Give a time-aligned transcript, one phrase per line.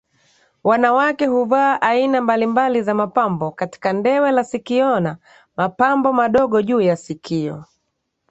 [0.63, 5.17] Wanawake huvaa aina mbalimbali za mapambo katika ndewe la sikiona
[5.57, 7.65] mapambo madogojuu ya sikio